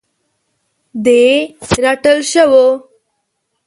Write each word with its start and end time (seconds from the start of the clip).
د 1.03 1.05
رټل 1.83 2.17
شوو 2.31 2.65